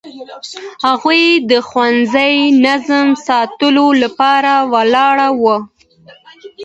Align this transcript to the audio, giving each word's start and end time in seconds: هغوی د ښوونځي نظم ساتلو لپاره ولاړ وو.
هغوی 0.87 1.23
د 1.49 1.51
ښوونځي 1.67 2.35
نظم 2.65 3.07
ساتلو 3.27 3.87
لپاره 4.03 4.53
ولاړ 4.73 5.17
وو. 5.41 5.57